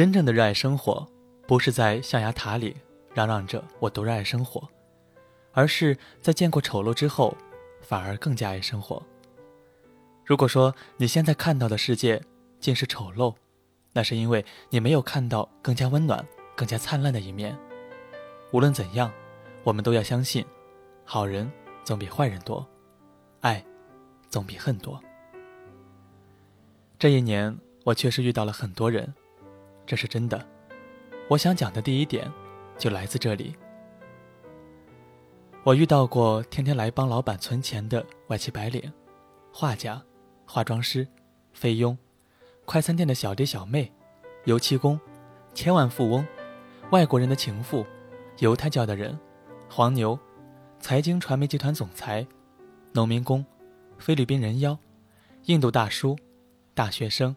[0.00, 1.06] 真正的热爱生活，
[1.46, 2.74] 不是在象牙塔里
[3.12, 4.66] 嚷嚷着“我多热爱生活”，
[5.52, 7.36] 而是在见过丑陋之后，
[7.82, 9.02] 反而更加爱生活。
[10.24, 12.18] 如果说你现在看到的世界
[12.58, 13.34] 尽是丑陋，
[13.92, 16.26] 那是因为你没有看到更加温暖、
[16.56, 17.54] 更加灿烂的一面。
[18.52, 19.12] 无论怎样，
[19.64, 20.42] 我们都要相信，
[21.04, 21.52] 好人
[21.84, 22.66] 总比坏人多，
[23.42, 23.62] 爱
[24.30, 24.98] 总比恨多。
[26.98, 27.54] 这一年，
[27.84, 29.12] 我确实遇到了很多人。
[29.90, 30.46] 这是真的，
[31.28, 32.32] 我想讲的第一点，
[32.78, 33.56] 就来自这里。
[35.64, 38.92] 我遇到过天天来帮老板存钱的外企白领、
[39.52, 40.00] 画家、
[40.46, 41.04] 化妆师、
[41.52, 41.98] 菲佣、
[42.64, 43.92] 快餐店的小弟小妹、
[44.44, 44.96] 油漆工、
[45.54, 46.24] 千万富翁、
[46.92, 47.84] 外国人的情妇、
[48.38, 49.18] 犹太教的人、
[49.68, 50.16] 黄牛、
[50.78, 52.24] 财经传媒集团总裁、
[52.92, 53.44] 农民工、
[53.98, 54.78] 菲律宾人妖、
[55.46, 56.16] 印度大叔、
[56.74, 57.34] 大学生、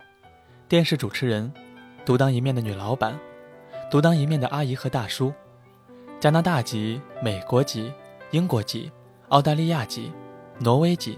[0.67, 1.51] 电视主持人。
[2.05, 3.17] 独当一面的女老板，
[3.89, 5.33] 独当一面的阿姨和大叔，
[6.19, 7.91] 加拿大籍、美国籍、
[8.31, 8.91] 英国籍、
[9.29, 10.11] 澳大利亚籍、
[10.59, 11.17] 挪威籍、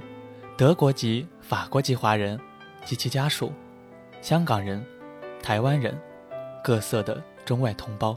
[0.55, 2.39] 德国籍、法国籍华人
[2.83, 3.51] 及其家属，
[4.21, 4.85] 香港人、
[5.41, 5.99] 台湾人，
[6.63, 8.15] 各色的中外同胞。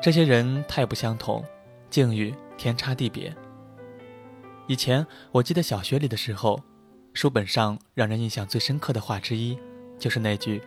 [0.00, 1.44] 这些人太不相同，
[1.90, 3.34] 境遇天差地别。
[4.66, 6.58] 以前我记得小学里的时候，
[7.12, 9.58] 书本上让人印象最深刻的话之一，
[9.98, 10.62] 就是那句。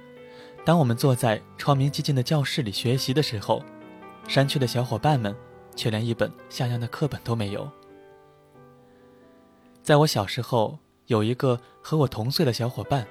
[0.68, 3.64] 当我们坐在窗明几净的教室里学习的时候，
[4.28, 5.34] 山区的小伙伴们
[5.78, 7.72] 却连一本像样的课本都没有。
[9.82, 13.08] 在我小时候，有一个和我同岁的小伙伴，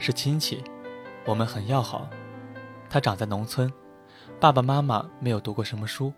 [0.00, 0.60] 是亲戚，
[1.24, 2.10] 我们很要好。
[2.90, 3.72] 他长在农村，
[4.40, 6.12] 爸爸妈妈没有读过什么书。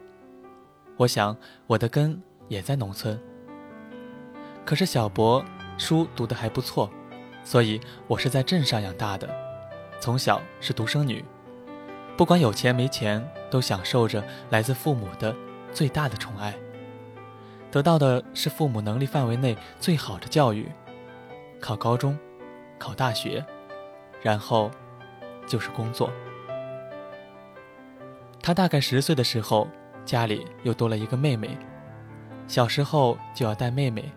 [0.96, 1.36] 我想
[1.66, 3.20] 我的根也在农村。
[4.64, 5.44] 可是小博
[5.76, 6.90] 书读得还不错，
[7.44, 9.49] 所以我是在镇上养大的。
[10.00, 11.22] 从小是独生女，
[12.16, 15.36] 不管有钱没钱，都享受着来自父母的
[15.72, 16.54] 最大的宠爱，
[17.70, 20.66] 得到的是父母能力范围内最好的教育，
[21.60, 22.18] 考高中，
[22.78, 23.44] 考大学，
[24.22, 24.70] 然后
[25.46, 26.10] 就是工作。
[28.42, 29.68] 他大概十岁的时候，
[30.06, 31.58] 家里又多了一个妹妹，
[32.48, 34.10] 小时候就要带妹妹，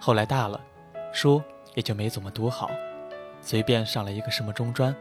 [0.00, 0.60] 后来大了，
[1.12, 1.42] 书
[1.74, 2.70] 也就没怎么读好，
[3.48, 4.94] 随便上了一个什么中专。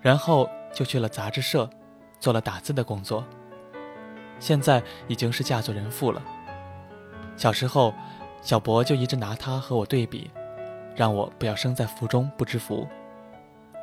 [0.00, 1.68] 然后就去了杂志社，
[2.20, 3.24] 做了打字的工作。
[4.38, 6.22] 现在已经是嫁作人妇了。
[7.36, 7.92] 小时候，
[8.40, 10.30] 小博就一直拿他和我对比，
[10.94, 12.86] 让我不要生在福中不知福。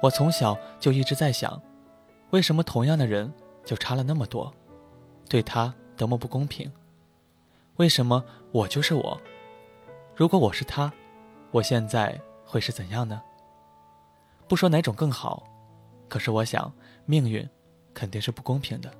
[0.01, 1.61] 我从小就一直在想，
[2.29, 3.29] 为什么同样的人
[3.65, 4.53] 就差了那么多，
[5.27, 6.71] 对他多么不公平？
[7.75, 8.23] 为什么
[8.53, 9.21] 我就是我？
[10.15, 10.89] 如果我是他，
[11.51, 13.21] 我现在会是怎样呢？
[14.47, 15.43] 不说哪种更好。
[16.09, 16.71] 可是我想，
[17.05, 17.47] 命运
[17.93, 18.91] 肯定是不公平的。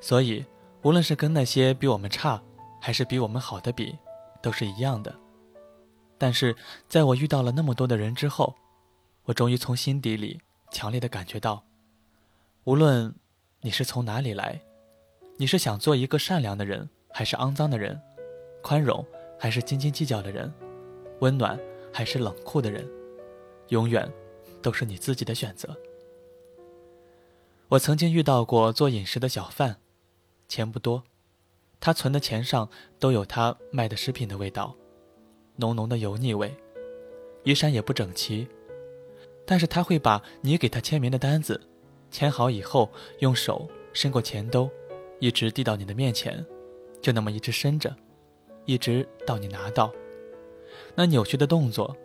[0.00, 0.44] 所以，
[0.82, 2.42] 无论是跟那些比我们差，
[2.80, 3.96] 还是比我们好的比，
[4.40, 5.14] 都是一样的。
[6.16, 6.56] 但是，
[6.88, 8.54] 在我遇到了那么多的人之后，
[9.24, 10.40] 我终于从心底里
[10.70, 11.62] 强烈的感觉到，
[12.64, 13.14] 无论
[13.60, 14.60] 你是从哪里来，
[15.36, 18.00] 你是想做一个善良的人，还是肮脏的人，
[18.62, 19.04] 宽容
[19.38, 20.50] 还是斤斤计较的人，
[21.20, 21.58] 温暖
[21.92, 22.88] 还是冷酷的人，
[23.70, 24.08] 永远。
[24.62, 25.74] 都是你自己的选择。
[27.68, 29.76] 我曾经遇到过做饮食的小贩，
[30.48, 31.02] 钱不多，
[31.78, 34.76] 他存的钱上都有他卖的食品的味道，
[35.56, 36.54] 浓浓的油腻味，
[37.44, 38.46] 衣衫也不整齐，
[39.46, 41.58] 但是他会把你给他签名的单子，
[42.10, 44.68] 签好以后，用手伸过钱兜，
[45.20, 46.44] 一直递到你的面前，
[47.00, 47.96] 就那么一直伸着，
[48.66, 49.90] 一直到你拿到，
[50.94, 51.96] 那扭曲的动作，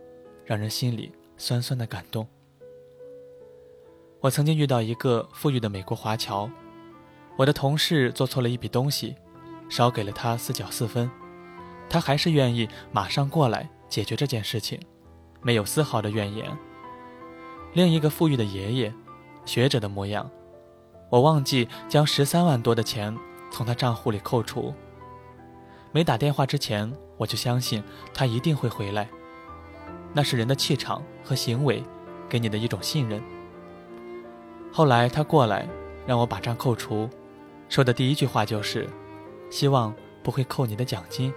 [0.45, 2.27] 让人心里酸酸的感动。
[4.21, 6.49] 我曾经遇到一个富裕的美国华侨，
[7.37, 9.15] 我的同事做错了一笔东西，
[9.69, 11.09] 少给了他四角四分，
[11.89, 14.79] 他还是愿意马上过来解决这件事情，
[15.41, 16.57] 没有丝毫的怨言。
[17.73, 18.93] 另一个富裕的爷爷，
[19.45, 20.29] 学者的模样，
[21.09, 23.15] 我忘记将十三万多的钱
[23.51, 24.73] 从他账户里扣除。
[25.91, 27.83] 没打电话之前，我就相信
[28.13, 29.07] 他一定会回来，
[30.15, 31.83] 那是人的气场和行为
[32.29, 33.21] 给你的一种信任。
[34.71, 35.67] 后来他过来，
[36.07, 37.09] 让我把账扣除，
[37.67, 38.87] 说的第一句话就是
[39.51, 41.33] ：“希望不会扣你的奖金。”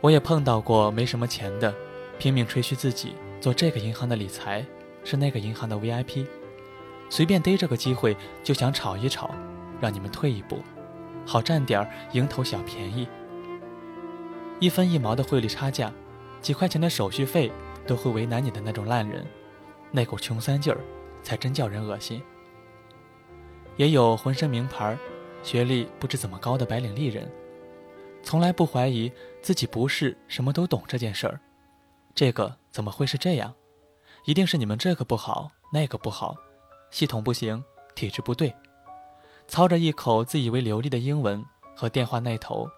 [0.00, 1.74] 我也碰到过没什么钱的，
[2.16, 4.64] 拼命吹嘘自己做这个银行的理财，
[5.02, 6.26] 是那个银行的 VIP，
[7.10, 9.32] 随便逮着个机会就想炒一炒，
[9.80, 10.60] 让你们退一步，
[11.26, 13.08] 好占点儿蝇头小便宜。
[14.60, 15.92] 一分一毛的汇率差价，
[16.42, 17.50] 几块钱的手续费
[17.86, 19.24] 都会为难你的那种烂人。
[19.92, 20.80] 那股穷酸劲儿，
[21.22, 22.20] 才真叫人恶心。
[23.76, 24.98] 也有浑身名牌、
[25.42, 27.30] 学历不知怎么高的白领丽人，
[28.22, 29.10] 从来不怀疑
[29.40, 31.40] 自己不是什么都懂这件事儿。
[32.14, 33.54] 这个怎么会是这样？
[34.24, 36.36] 一定是你们这个不好，那个不好，
[36.90, 37.62] 系统不行，
[37.94, 38.54] 体质不对。
[39.48, 41.44] 操着一口自以为流利的英文
[41.76, 42.68] 和电话那头，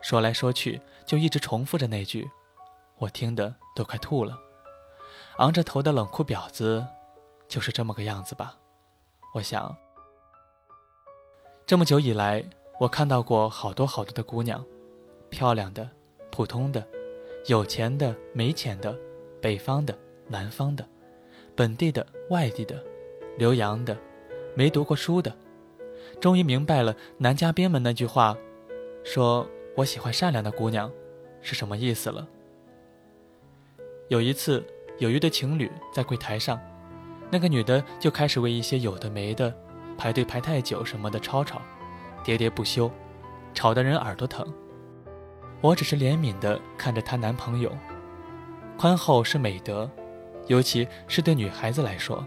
[0.00, 2.28] 说来说去就一直重复着那句，
[2.98, 4.38] 我听的都快吐了。
[5.38, 6.84] 昂着头的冷酷婊子，
[7.46, 8.56] 就是这么个样子吧？
[9.34, 9.76] 我想。
[11.64, 12.44] 这么久以来，
[12.80, 14.64] 我看到过好多好多的姑娘，
[15.28, 15.88] 漂亮的、
[16.30, 16.84] 普通的、
[17.46, 18.96] 有钱的、没钱的、
[19.40, 19.96] 北方的、
[20.26, 20.84] 南方的、
[21.54, 22.82] 本地的、外地的、
[23.36, 23.96] 留洋的、
[24.54, 25.36] 没读过书的，
[26.20, 28.36] 终于明白了男嘉宾们那句话，
[29.04, 29.46] 说
[29.76, 30.90] 我喜欢善良的姑娘，
[31.42, 32.26] 是什么意思了。
[34.08, 34.64] 有一次，
[34.98, 36.58] 有一对情侣在柜台上，
[37.30, 39.54] 那个女的就开始为一些有的没的。
[39.98, 41.60] 排队排太久什么的吵吵，
[42.24, 42.90] 喋喋不休，
[43.52, 44.46] 吵得人耳朵疼。
[45.60, 47.70] 我只是怜悯地看着她男朋友，
[48.78, 49.90] 宽厚是美德，
[50.46, 52.24] 尤其是对女孩子来说。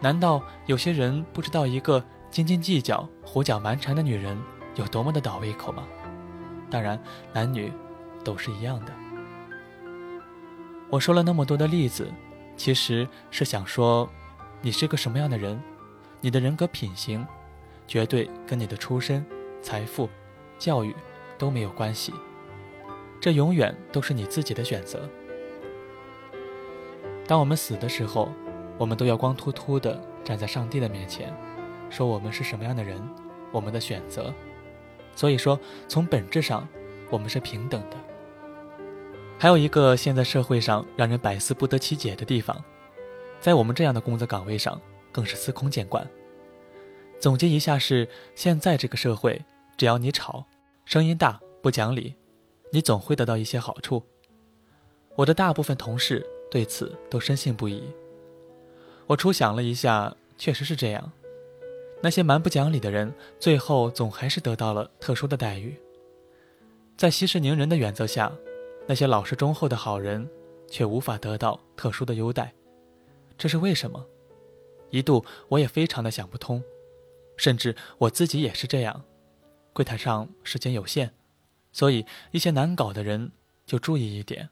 [0.00, 4.38] 难道有些人不知道一个斤斤计较、胡搅蛮缠的女人
[4.76, 5.84] 有多么的倒胃口吗？
[6.70, 7.02] 当然，
[7.32, 7.72] 男女
[8.22, 8.92] 都是一样的。
[10.94, 12.08] 我说了那么多的例子，
[12.56, 14.08] 其实是想说，
[14.62, 15.60] 你是个什么样的人？
[16.20, 17.26] 你的人格品行，
[17.84, 19.26] 绝对跟你的出身、
[19.60, 20.08] 财富、
[20.56, 20.94] 教育
[21.36, 22.14] 都没有关系，
[23.20, 25.10] 这永远都是你自己的选择。
[27.26, 28.30] 当我们死的时候，
[28.78, 31.34] 我们都要光秃秃的站在上帝的面前，
[31.90, 33.02] 说我们是什么样的人，
[33.50, 34.32] 我们的选择。
[35.16, 35.58] 所以说，
[35.88, 36.68] 从本质上，
[37.10, 37.96] 我们是平等的。
[39.38, 42.62] 还有一个现在社会上让人百思不得其解的地方，
[43.40, 44.80] 在我们这样的工作岗位上。
[45.14, 46.04] 更是司空见惯。
[47.20, 49.40] 总结一下是：现在这个社会，
[49.76, 50.44] 只要你吵，
[50.84, 52.16] 声音大，不讲理，
[52.72, 54.02] 你总会得到一些好处。
[55.14, 57.84] 我的大部分同事对此都深信不疑。
[59.06, 61.12] 我初想了一下，确实是这样。
[62.02, 65.76] 那些蛮不讲理的人，最后总还是得到了特殊的待遇。
[66.96, 68.32] 在息事宁人的原则下，
[68.86, 70.28] 那些老实忠厚的好人，
[70.68, 72.52] 却无法得到特殊的优待。
[73.38, 74.04] 这是为什么？
[74.90, 76.62] 一度我也非常的想不通，
[77.36, 79.02] 甚至我自己也是这样。
[79.72, 81.10] 柜台上时间有限，
[81.72, 83.32] 所以一些难搞的人
[83.66, 84.48] 就注意一点，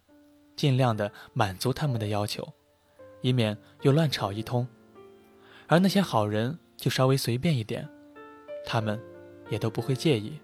[0.56, 2.52] 尽量的满足他们的要求，
[3.20, 4.66] 以免又乱吵一通。
[5.68, 7.88] 而那些好人就稍微随便一点，
[8.66, 9.00] 他们
[9.48, 10.40] 也都不会介意。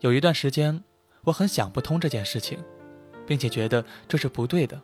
[0.00, 0.82] 有一段时间，
[1.24, 2.58] 我很想不通这件事情，
[3.26, 4.80] 并且觉得这是不对的。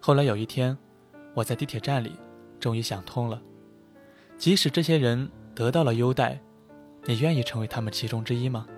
[0.00, 0.76] 后来有一天，
[1.34, 2.12] 我在地铁站里。
[2.60, 3.42] 终于想通了，
[4.38, 6.40] 即使这些人得到了优待，
[7.06, 8.68] 你愿意成为他们其中之一吗？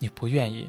[0.00, 0.68] 你不愿意。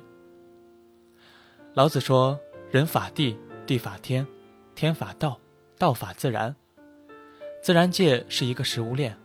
[1.73, 2.39] 老子说
[2.69, 4.27] ：“人法地，地法天，
[4.75, 5.39] 天法道，
[5.79, 6.55] 道法自然。”
[7.59, 9.17] 自然界是一个食物链，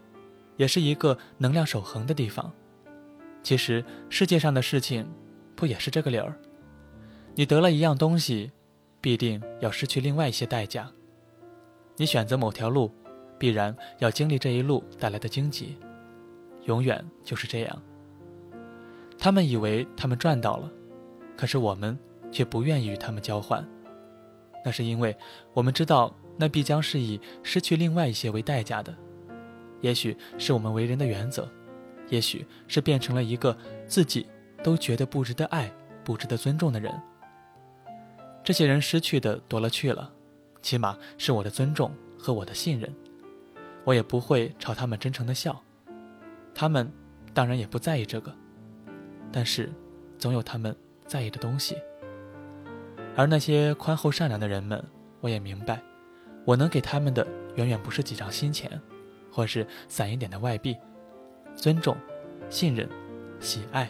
[0.57, 2.51] 也是一个能量守恒的地方。
[3.43, 5.07] 其实世界上的事情，
[5.57, 6.39] 不也是这个理儿？
[7.35, 8.53] 你得了一样东西，
[9.01, 10.91] 必定要失去另外一些代价。
[11.97, 12.93] 你选择某条路，
[13.39, 15.77] 必然要经历这一路带来的荆棘，
[16.65, 17.83] 永远就是这样。
[19.19, 20.71] 他们以为他们赚到了，
[21.37, 21.99] 可是我们
[22.31, 23.67] 却不愿意与他们交换。
[24.63, 25.17] 那是因为
[25.55, 28.95] 我们知道，那必将是以失去另外一些为代价的。
[29.81, 31.49] 也许是我们为人的原则，
[32.09, 34.27] 也许是变成了一个自己
[34.67, 36.93] 都觉得不值得爱、不值得尊重的人。
[38.43, 40.13] 这些人失去的多了去了。
[40.61, 42.93] 起码是我的尊重和我的信任，
[43.85, 45.63] 我也不会朝他们真诚的笑，
[46.53, 46.93] 他们
[47.33, 48.35] 当然也不在意这个，
[49.31, 49.73] 但是
[50.19, 50.75] 总有他们
[51.07, 51.77] 在意的东西。
[53.15, 54.85] 而那些宽厚善良的人们，
[55.21, 55.81] 我也明白，
[56.45, 58.81] 我能给他们的远远不是几张新钱，
[59.31, 60.77] 或是散一点的外币，
[61.55, 61.97] 尊重、
[62.51, 62.89] 信任、
[63.39, 63.89] 喜爱，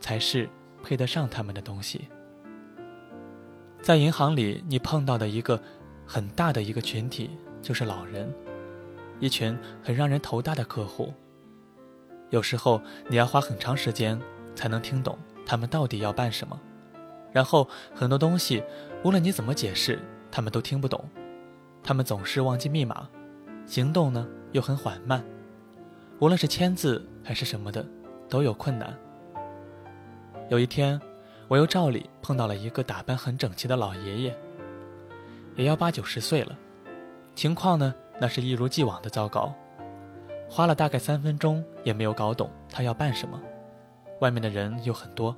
[0.00, 0.48] 才是
[0.82, 2.08] 配得上他们的东西。
[3.80, 5.60] 在银行里，你碰到的一个。
[6.10, 7.28] 很大的一个群体
[7.60, 8.32] 就是老人，
[9.20, 11.12] 一群很让人头大的客户。
[12.30, 14.18] 有时候你要花很长时间
[14.54, 16.58] 才能听懂他们到底要办什么，
[17.30, 18.64] 然后很多东西
[19.04, 19.98] 无论你怎么解释，
[20.30, 21.06] 他们都听不懂。
[21.82, 23.06] 他们总是忘记密码，
[23.66, 25.22] 行动呢又很缓慢，
[26.20, 27.86] 无论是签字还是什么的
[28.30, 28.96] 都有困难。
[30.48, 30.98] 有一天，
[31.46, 34.36] 我又照例碰到了一个打扮很整齐的老爷爷。
[35.56, 36.56] 也要八九十岁了，
[37.34, 39.54] 情况呢，那是一如既往的糟糕。
[40.48, 43.38] 花了大概三分钟也没有搞懂他要办什么。
[44.20, 45.36] 外面的人又很多，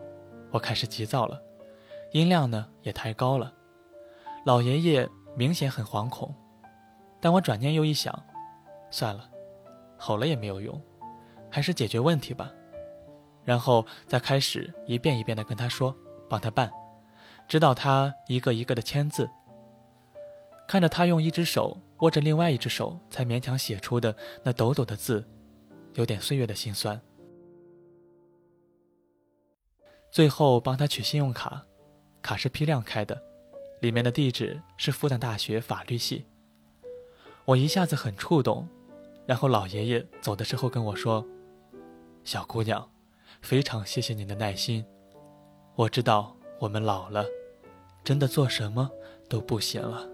[0.53, 1.43] 我开始急躁了，
[2.13, 3.53] 音量呢也太高了。
[4.47, 6.33] 老爷爷明显很惶恐，
[7.21, 8.17] 但我转念又一想，
[8.93, 9.29] 算了，
[9.99, 10.81] 吼了也没有用，
[11.51, 12.53] 还是解决问题吧。
[13.51, 15.93] 然后再开始一遍一遍的跟他说，
[16.29, 16.71] 帮他办，
[17.49, 19.29] 指导他一个一个的签字。
[20.69, 21.77] 看着他用一只手。
[21.99, 25.23] 握着另外一只手才勉强写出的那抖抖的字，
[25.97, 26.99] 有点岁月的心酸。
[30.11, 31.67] 最后帮他取信用卡，
[32.23, 33.21] 卡是批量开的，
[33.83, 36.25] 里面的地址是复旦大学法律系。
[37.45, 38.67] 我一下子很触动，
[39.27, 41.27] 然后老爷爷走的时候跟我说
[42.25, 42.91] ：“小姑娘，
[43.41, 44.85] 非常谢谢您的耐心。
[45.75, 47.25] 我知道我们老了，
[48.05, 48.91] 真的做什么
[49.29, 50.07] 都不行了。”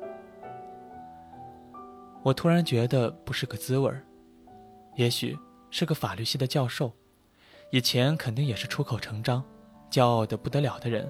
[2.22, 4.04] 我突然觉得不是个滋味儿，
[4.96, 5.38] 也许
[5.70, 6.92] 是个法律系的教授，
[7.70, 9.44] 以前肯定也是出口成章、
[9.90, 11.08] 骄傲的不得了的人，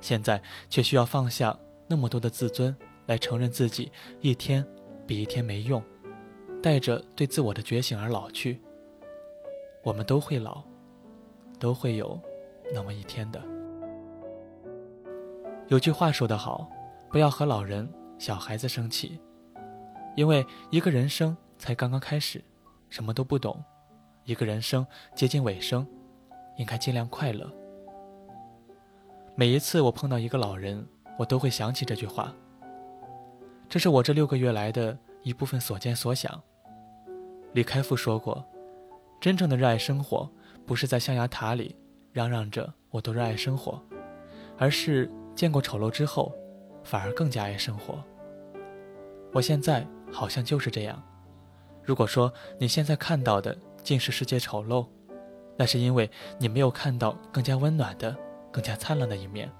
[0.00, 1.56] 现在却需要放下
[1.86, 4.66] 那么多的自尊来承认自己一天
[5.06, 5.82] 比一天没用，
[6.60, 8.60] 带着对自我的觉醒而老去。
[9.84, 10.64] 我们都会老，
[11.62, 12.20] 都会有
[12.74, 13.40] 那么一天的。
[15.68, 16.68] 有句话说得好，
[17.08, 17.88] 不要和老人、
[18.18, 19.20] 小孩子生气。
[20.16, 22.42] 因为一个人生才刚刚开始，
[22.90, 23.54] 什么都不懂；
[24.24, 25.86] 一个人生接近尾声，
[26.56, 27.48] 应该尽量快乐。
[29.36, 30.84] 每一次我碰到一个老人，
[31.16, 32.34] 我都会想起这句话。
[33.68, 36.42] 这是我这六个月来的一部分所见所想。
[37.52, 38.44] 李开复说过
[39.20, 40.28] ：“真正的热爱生活，
[40.66, 41.76] 不是在象牙塔里
[42.12, 43.82] 嚷嚷着我多热爱生活，
[44.58, 46.32] 而是见过丑陋之后，
[46.84, 48.02] 反而更加爱生活。”
[49.32, 49.86] 我现在。
[50.12, 51.02] 好像就是这样。
[51.82, 54.86] 如果说你现在看到的尽是世界丑陋，
[55.56, 58.14] 那是因为你没有看到更加温暖的、
[58.50, 59.50] 更加灿烂的一面。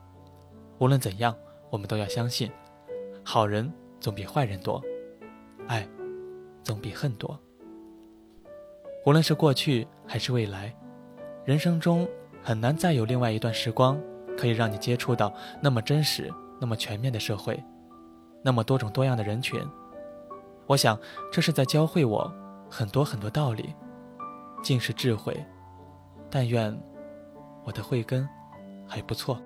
[0.78, 1.34] 无论怎样，
[1.70, 2.52] 我们都要相信，
[3.24, 4.82] 好人总比坏人多，
[5.66, 5.88] 爱
[6.62, 7.40] 总比恨多。
[9.06, 10.76] 无论是过去还是未来，
[11.44, 12.08] 人生中
[12.42, 14.00] 很难再有另外一段时光
[14.38, 17.62] 可以让你接触到那么真实、那么全面的社会，
[18.42, 19.60] 那么多种多样的人群。
[20.66, 20.98] 我想，
[21.32, 22.32] 这是在教会我
[22.70, 23.74] 很多很多道理，
[24.62, 25.36] 尽是智慧。
[26.30, 26.74] 但愿
[27.64, 28.26] 我的慧根
[28.86, 29.38] 还不错。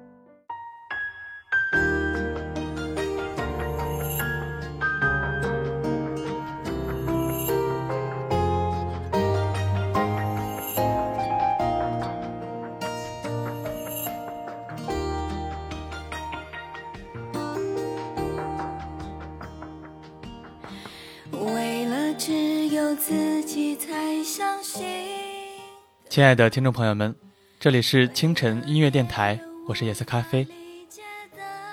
[26.17, 27.15] 亲爱的听众朋友们，
[27.61, 30.49] 这里是清晨音乐电台，我是夜色咖啡。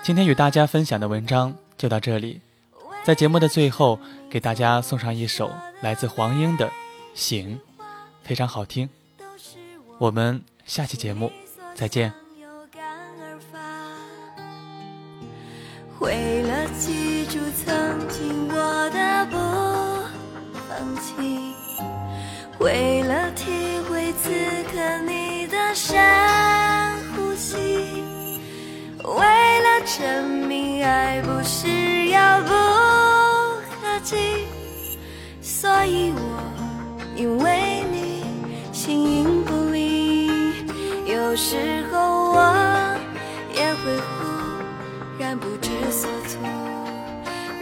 [0.03, 2.41] 今天与大家分享的文章就到这里，
[3.05, 3.97] 在节目的最后，
[4.29, 6.67] 给大家送上一首来自黄英的
[7.13, 7.57] 《醒》，
[8.21, 8.89] 非常好听。
[9.97, 11.31] 我们下期节目
[11.73, 12.11] 再见。
[16.01, 19.37] 为了记住曾经我的不
[20.67, 21.13] 放弃，
[22.59, 22.92] 为
[29.03, 32.49] 为了证明爱不是遥不
[33.81, 34.15] 可及，
[35.41, 36.21] 所以我
[37.15, 38.23] 因为你
[38.71, 40.31] 形影不离。
[41.05, 42.55] 有时候我
[43.53, 44.13] 也会忽
[45.19, 46.39] 然不知所措，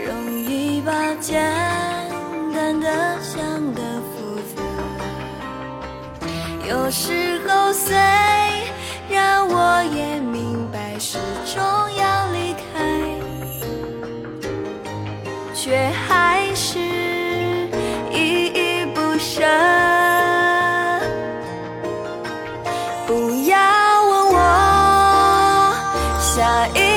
[0.06, 1.42] 容易把简
[2.54, 3.40] 单的想
[3.74, 3.82] 得。
[6.70, 7.94] 有时候，虽
[26.42, 26.91] 下一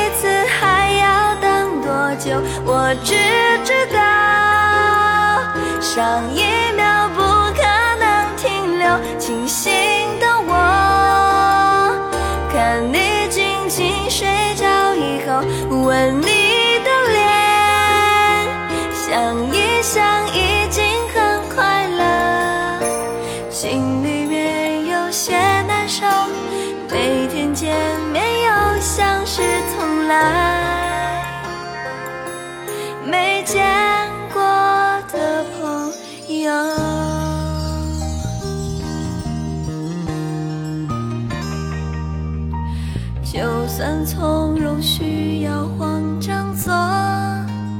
[44.04, 46.72] 从容，需要慌张做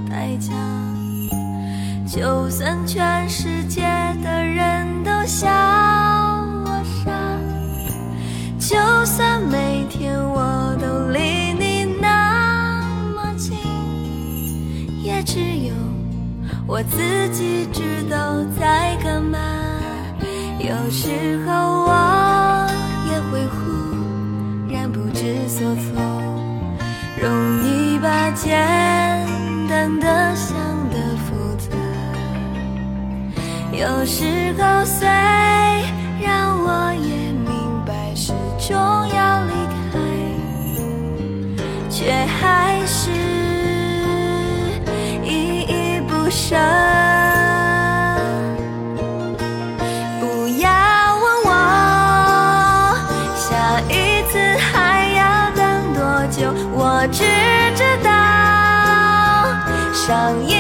[0.08, 0.52] 代价。
[2.06, 3.82] 就算全世界
[4.22, 5.48] 的人都笑
[6.64, 7.10] 我傻，
[8.58, 12.82] 就算每天我都离你那
[13.14, 13.56] 么近，
[15.02, 15.74] 也只有
[16.66, 19.38] 我自己知道在干嘛。
[20.60, 21.52] 有时候
[21.84, 22.66] 我
[23.10, 23.73] 也会哭
[25.24, 25.82] 知所措，
[27.18, 28.54] 容易把简
[29.66, 30.54] 单的想
[30.90, 31.74] 得复杂。
[33.72, 37.48] 有时候虽然我也明
[37.86, 39.52] 白始终要离
[39.90, 39.98] 开，
[41.88, 43.10] 却还是
[45.24, 46.54] 依依不舍。
[60.06, 60.53] 上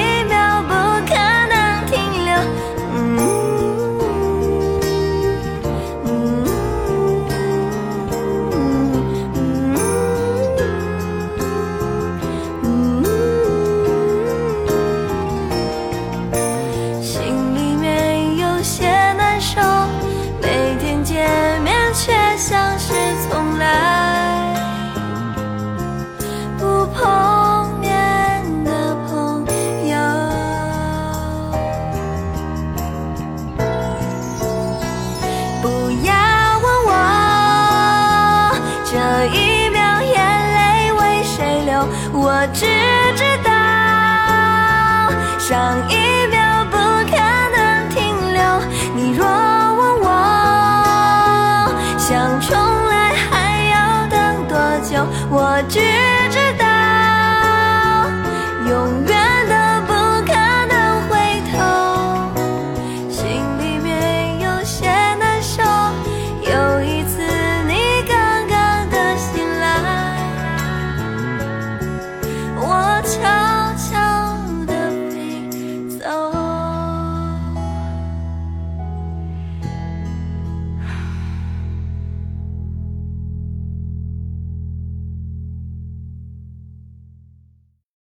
[55.30, 55.80] 我知